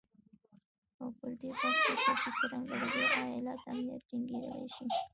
[1.01, 4.85] او پر دې بحث وکړي چې څرنګه د دې ایالت امنیت ټینګیدلی شي